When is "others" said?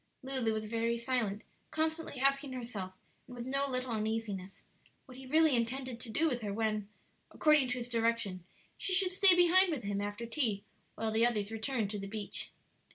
11.23-11.51